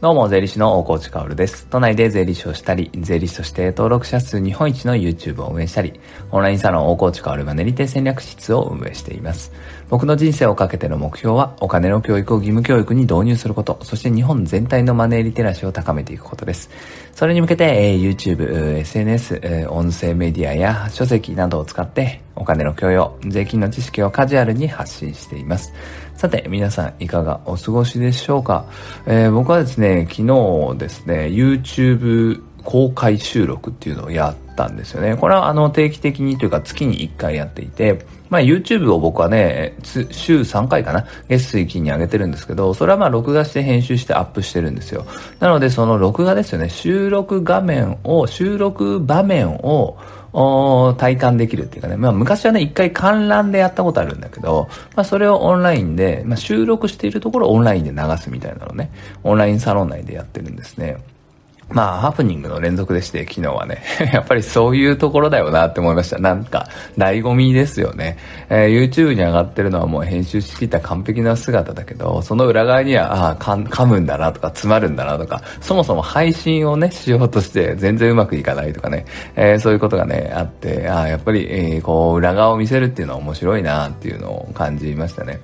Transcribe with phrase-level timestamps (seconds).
[0.00, 1.66] どうも、税理士の大河内かおるです。
[1.66, 5.98] 都内で税理士をしたり、税理士として登録者数日本一の YouTube を運営したり、
[6.30, 9.50] オンラインサロン大河内かおるマネリテ戦略室を運営しています。
[9.90, 16.68] 僕の人生をかけての目標は、お金の教育を義務教育に導入すること、そして日本全体のマネーリテラシーを高めていくことです。
[17.14, 25.72] それに向けて、YouTube、SNS、音声メディアや書籍などを使って、お金の教養、税金の知識をカジュアルに発信しています。
[26.16, 28.66] さて、皆さんいかがお過ごしでしょうか、
[29.06, 35.16] えー、僕はですね、昨日ですね、YouTube 公開収録っていうのをやってたんですよね。
[35.16, 45.06] これはあの定期的にというか月に1回やっていて、まあ YouTube を僕はね、週3回かな月水金に上げてるんですけど、それはまあ録画して編集してアップしてるんですよ。
[45.38, 49.96] なのでその録画ですよね、収録画面を、収録場面を、
[50.98, 58.90] 体感できるっていうかね、まあ昔はね、一回観覧でやったことあるんだけど、まあそれをオンラインで、まあ収録しているところをオンラインで流すみたいなのね、
[59.22, 60.98] オンラインサロン内でやってるんですね。
[61.70, 63.82] まあ、ハプニングの連続でして、昨日はね。
[64.12, 66.18] やっぱりそういうところだよなって思いました。
[66.18, 66.66] なんか、
[66.96, 68.16] 醍醐味ですよね。
[68.48, 79.04] えー、YouTube に上がってるのはもう編集しきった完璧な姿だけど、その裏側には、ああ、噛むんだなとか、詰まるんだなとか、そもそも配信をね、しようとして全然うまくいかないとかね、
[79.36, 85.40] えー、そういうことがね、あって、ああ、やっぱり、えー、こう、裏側を見せるっていうのは面白いなっていうのを感じましたね。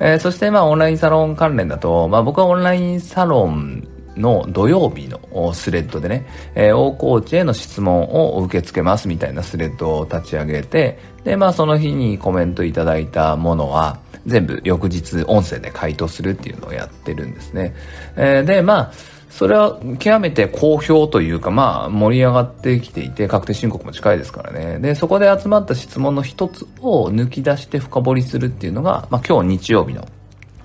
[0.00, 3.86] え、そしてまあ、オンラインサロン関連だと、まあ僕はオンラインサロン
[4.18, 17.74] の土曜日のスレッドでね、えー、大河内への質問を受け付けますみたいなスレッドを立ち上げて、で、まあその日にコメントいただいたものは、全部翌日音声で回答するっていうのをやってるんですね。
[18.16, 18.92] えー、で、まあ、
[19.30, 24.78] それは極めて好評というか、まあ、盛り上がってきていて、確定申告も近いですからね。
[24.80, 30.06] で、そこで集まった質問の一つを抜き出して深掘りするっていうのが、まあ、今日日曜日の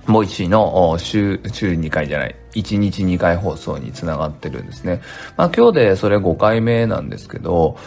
[0.08, 5.02] Voicy の週、週2回じゃない、1日2回放送につながってるんですね。
[5.38, 7.78] まあ今日でそれ5回目なんですけど、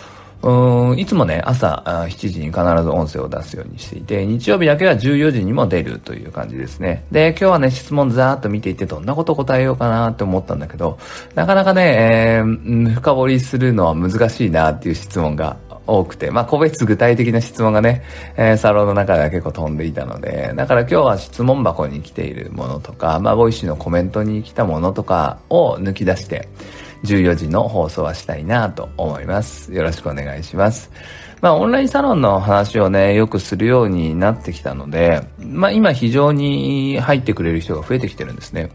[0.42, 7.04] うーん、いつもね、朝7時に必ず音声を出すようにしていて、日曜日だけは14時にも出るという感じですね。
[7.10, 10.98] で、今日はね、質問ざーっと見ていて、どんなこと答えようかなって思ったんだけど、
[11.34, 18.02] なかなかね、えー、深掘りするのは難しいなっていう質問が多くて、まあ、個別具体的な質問がね、
[18.36, 26.48] えー、サロンの中では結構飛んでいたので、だから今日は質問箱に来ているものとか、まあ、 Voicy のコメントに来たものとかを抜き出して、
[27.04, 29.72] 14時の放送はしたいなと思います。
[29.72, 30.90] よろしくお願いします。
[31.40, 38.70] まあ、オンラインサロンの話をね、よくするようになってきたので、まあ、今非常に入ってくれる人が増えてきてるんですね。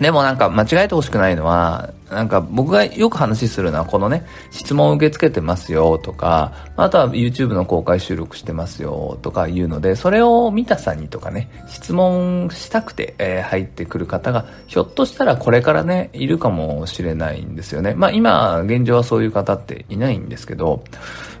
[0.00, 17.94] でもなんか間違えてほしくないのは、なんか僕がよく話するのはこのね、質問を受け付けてますよとか、あとは YouTube の公開収録してますよとか言うので、それを見たさにとかね、質問したくて、入ってくる方が、ひょっとしたらこれからね、いるかもしれないんですよね。
[17.94, 20.82] まあ今、現状はそういう方っていないんですけど、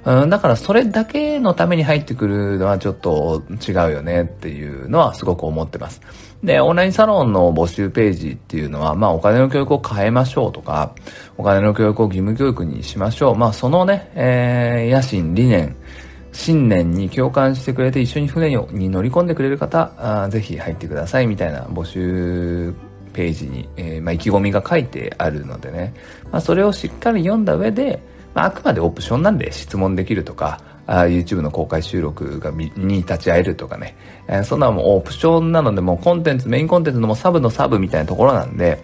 [0.04, 6.00] うん、だからそれだけのために入ってくるのはちょっと違うよねっていうのはすごく思ってます。
[6.42, 10.92] で、オンラインサロンの募集ページっていうのは、まあお金の教育を変えましょうとか、
[11.38, 13.36] お金の教育を義務教育にしましょう。
[13.36, 15.76] まあそのね、えー、野心、理念、
[16.32, 22.74] 信念に共感してくれて一緒に船に乗り込んでくれる方、あぜひ入ってくださいみたいな募集
[23.12, 25.94] ページに、えー、まあ、意気込みが書いてあるのでね、
[26.32, 28.02] まあ、それをしっかり読んだ上で、
[28.34, 33.96] まあ、あくまでオプションなんで質問できるとか、あ YouTube の公開収録がに立ち会えるとかね、
[34.28, 38.82] えー、そんなもオプションなのでもうコンテンツ、メインコンテンツのもサブのサブみたいなところなんで、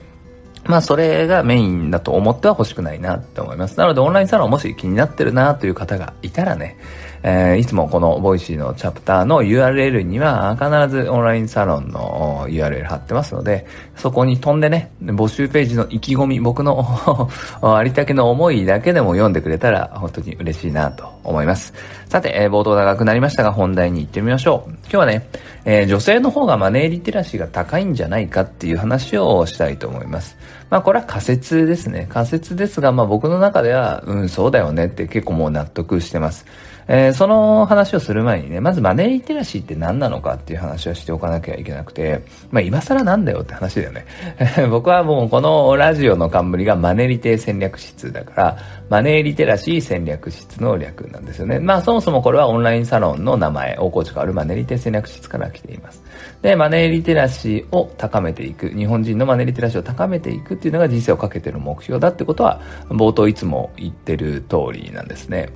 [0.65, 3.79] まあそれがメインだと思っては欲しくないなって思います。
[3.79, 6.77] なのでオンラインサロンもし気になってるなという方がいたらね、
[7.23, 17.29] えー、いつもこの Voicy のチャプターの URL には必ずオンラインサロンの URL 貼ってますので、そこに飛んでね、募集ページの意気込み、僕の
[17.63, 21.75] ありたけの思いだけでも読んでくれたら本当に嬉しいなと思います。
[22.09, 24.71] さて、えー、冒頭長くなりましたが本題に行ってみましょう。
[24.85, 25.29] 今日はね、
[25.65, 30.37] えー、女性の方がマネーリテラシーが高いんじゃないかっていう話をしたいと思います。
[30.71, 32.07] まあこれは仮説ですね。
[32.09, 36.47] 仮説ですが、まあ僕の中では、うん、そうだよねって結構もう納得してます。
[36.91, 44.07] えー、その話をする前にね、まずマネーリテラシーって何なのかっていう話をしておかなきゃいけなくて、まあ今更なんだよって話だよね。
[44.71, 48.57] 僕はもうこのラジオの冠がマネリテ戦略室だから、
[48.89, 51.59] マネーリテラシー戦略室の略なんですよね。
[51.59, 56.03] まあそもそもこれはオンラインサロンの名前、大河内変わるマネリテ戦略室から来ています。
[56.41, 65.51] で、マネーリテラシーを高めていく、日本人のマネーリテラシーを高めていくっていうのが人生をかけてる目標だってことは、冒頭いつも言ってる通りなんですね。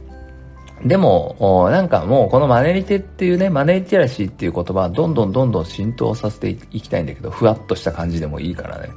[0.85, 8.89] でも、なんかもうこのマネリテっていうね、マネリテラシーっていう言葉はどんどんどんどん浸透させていきたいんだけど、ふわっとした感じでもいいからね。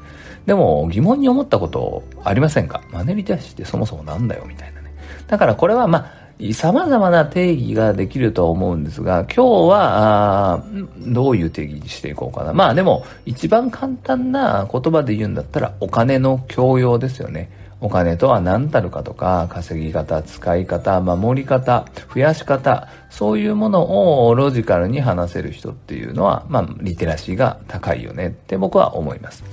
[0.45, 2.81] でも疑問に思ったことありませんか？
[2.91, 4.93] マネリテラシーってそもそもなんだよみたいなね。
[5.27, 10.63] だからこれはまあ、様々な定義ができるとは思うんですが、今日は、
[10.99, 12.51] どういう定義にしていこうかな。
[12.51, 17.49] まあでも、一番簡単な言葉で言うんだったら、お金の教養ですよね。
[17.81, 29.43] お金とは何たるかとか、稼ぎ方、使い方、守り方、増やし方、そういうものをロジカルに話せる人っていうのは、まあ、リテラシーが高いよねって僕は思います。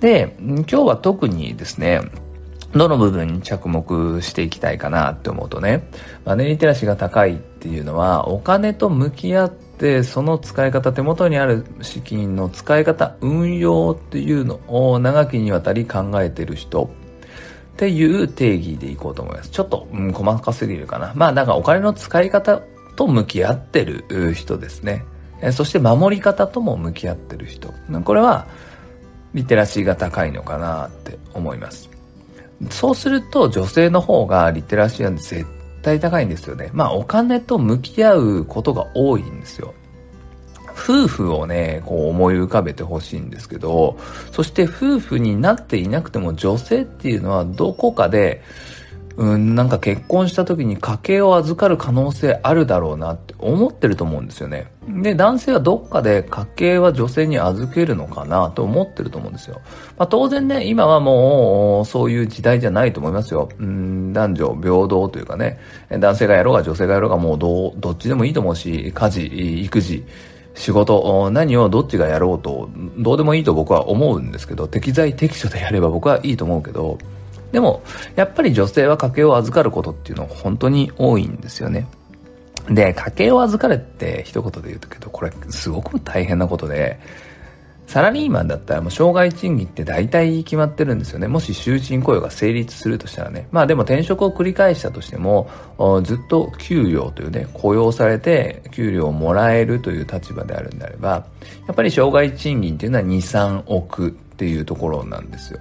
[0.00, 2.00] で、今日は特にですね、
[2.72, 5.88] どの部分に着目していきたいかなって思うとね、
[6.24, 16.90] マネーリテラシーが高いっていうのは、お金と向き合って、その使い方、手元にある資金の使い方、運用っていうのを長きにわたり考えてる人
[17.78, 19.50] っていう定義でいこうと思います。
[19.50, 21.12] ちょっと、うん、細かすぎるかな。
[21.14, 22.60] まあ、なんかお金の使い方
[22.96, 25.04] と向き合ってる人ですね。
[25.52, 27.72] そして守り方とも向き合ってる人。
[28.04, 28.48] これは、
[29.32, 31.88] リテラシーが高いのかなって思います。
[32.70, 35.46] そうすると女性の方がリテラシーは絶
[35.82, 36.70] 対高いんですよね。
[36.72, 39.72] まあお金と向き合うことが多いんですよ。
[40.78, 43.98] 夫婦をね、こう思い浮かべてほしいんですけど、
[44.30, 48.42] そして夫婦になっていなくても女性っていうのはどこかで、
[49.18, 54.70] うん、なんか結婚した時に家計を預かる可能性あるだろうなって思ってると思うんですよね。
[54.88, 59.60] で、男性はどっかで家計は女性に預けるのかなと思ってると思うんですよ。
[59.98, 63.48] まあ当然ね、今はもうそういう時代じゃないと思いますよ。
[63.58, 65.58] うん、男女平等というかね、
[65.90, 69.26] 男性がやろうが女性がやろうがもうどどっちでもいいと思うし、家事、
[69.64, 70.04] 育児、
[70.58, 72.68] 仕事、何をどっちがやろうと、
[72.98, 76.98] どうでもいいと僕は思うんですけど、適材適所でやれば僕はいいと思うけど、
[77.52, 77.82] でも、
[78.16, 81.86] やっぱり女性は家計を預かることっていうのは本当に多いんですよね。
[82.68, 86.98] で、家計を預かれって一言で言うとけど、これすごく大変なことで、
[87.88, 91.26] サラリーマンだったらもう障害賃金って大体決まってるんですよね。
[91.26, 93.48] もし終身雇用が成立するとしたらね。
[93.50, 95.48] まあでも転職を繰り返したとしても、
[96.04, 101.24] ずっと給料というね、雇用されて給料をもらえるという立場であるんであれば、
[101.66, 105.60] やっぱり障害賃金っていうのは2、3億っていうところなんですよ。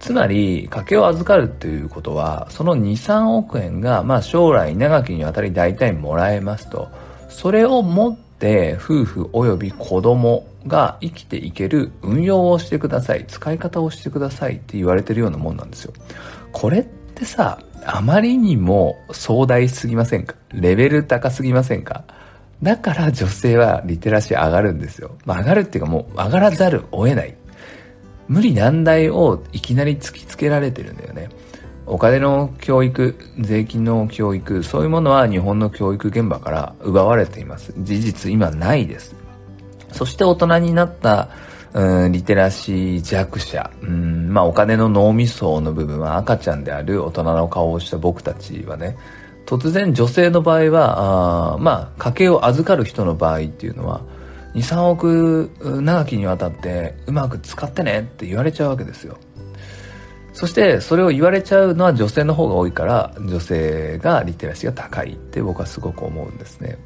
[0.00, 6.88] つまり、家計を預かるっていうことは、その2、3億円が、まあ将来長きにわたり大体もらえますと、
[7.28, 15.92] それを持って夫婦及び子供が生きていける運用をしてください、使い方をしてくださいって言われてるようなもんなんですよ。
[16.52, 16.84] これっ
[17.14, 20.36] てさ、あまりにも壮大すぎませんか？
[20.52, 22.04] レベル高すぎませんか？
[22.62, 25.16] だから女性はリテラシー上がるんですよ。
[25.26, 27.36] まあ、上がるっていうかもう上がらざるを得ない。
[28.26, 31.28] 無理難題をいきなり突きつけられてるんだよね。
[31.86, 37.74] お金の教育、税金の教育、そういうものは日本の教育現場から奪われています。
[37.76, 39.14] 事実今ないです。
[39.94, 41.30] そして大人になった、
[41.72, 48.96] うん、リテラシー弱者、うん、まあお金の脳みその部分は赤ちゃんである大人の顔をした僕たちはね、
[49.46, 54.00] 突然女性の場合は、あまあ家計を預かる人の場合っていうのは、
[54.54, 55.50] 2、3億
[55.82, 59.16] 長きにわたってうまく使ってねって言われちゃうわけですよ。
[60.32, 66.76] そしてそれを言われちゃうのは女性の方が多いから女性がリテラシーが高いって僕はすごく思うんですね。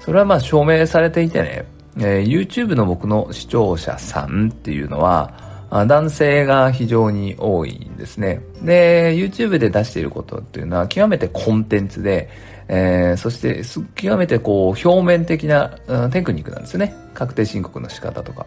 [0.00, 1.66] それはまあ証明されていてね、
[1.98, 5.32] えー、YouTube の僕の視聴者さんっていうのは
[5.70, 8.40] 男性が非常に多いんですね。
[8.62, 12.30] で、YouTube で出していることっていうのは極めてコンテンツで、
[12.68, 13.62] えー、そして
[13.94, 16.94] 極めてこう表面的な、うん、テクニックなんですよね。
[17.12, 18.46] 確定申告の仕方とか。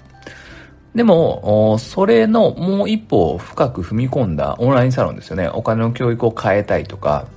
[0.95, 5.47] でも、それのもう一歩深く踏み込んだオンラインサロンですよね。
[5.47, 7.27] お金の教育を変えたいとか、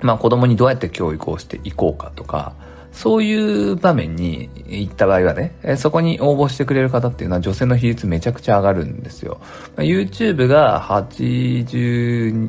[0.00, 2.54] まあ子供にどうやって教育をしていこうかとか、
[2.96, 9.38] そういう場面に行った場合はね、そこに応募してくれる方っていうのは女性の比率めちゃくちゃ上がるんですよ。
[9.76, 12.48] YouTube が80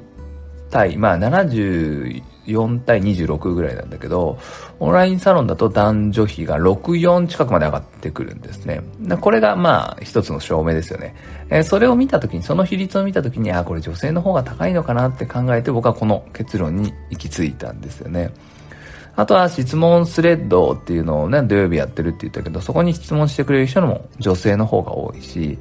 [0.70, 4.40] 対、まあ74対26ぐらいなんだけど、
[4.80, 8.82] オンラインサロンだと男女比が64近くまで上がってくるんですね。
[9.20, 11.14] これがまあ一つの証明ですよね。
[11.66, 18.32] それを見たときに、その比率を見たときに、あ、これ女性の方が高いのかなって考えて僕はこの結論に行き着いたんですよね。
[19.18, 25.58] あとは質問スレッドっていうのをね、土曜日やってるって言ったけど、そこに質問してくれる人も女性の方が多いし、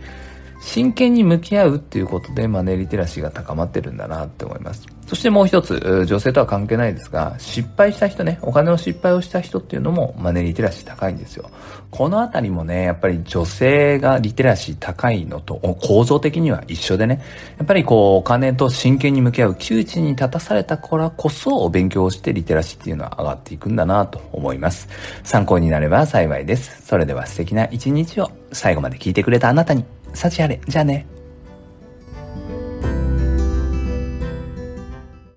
[0.60, 4.86] 真剣に向き合うっていうことでマネーリテラシーが高まってるんだなって思います。
[5.06, 11.48] そしてもう一つ、女性とは関係ないですが、失敗した人ね、お金の失敗をした人っていうのもマネーリテラシー高いんですよ。
[11.92, 17.22] このあたりもね、やっぱり女性がリテラシー高いのと構造的には一緒でね、
[17.56, 24.88] やっぱりこうお金と真剣に向き合う窮地に立たされたからこそお勉強してリテラシーっていうのは上がっていくんだなと思います。
[25.22, 26.84] 参考になれば幸いです。
[26.84, 29.84] それでは素敵な一日を最後まで聞いてくれたあなたに
[30.14, 30.60] 幸あれ。
[30.66, 31.06] じゃあね。